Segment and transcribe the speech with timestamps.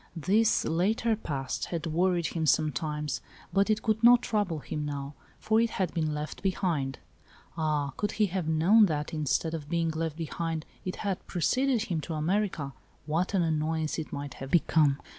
[0.15, 3.21] This later past had worried him sometimes,
[3.53, 6.97] but it could not trouble him now, for it had been left behind.
[7.55, 12.01] Ah, could he have known that, instead of being left behind, it had preceded him
[12.01, 12.73] to America,
[13.05, 14.97] what an annoyance it might have become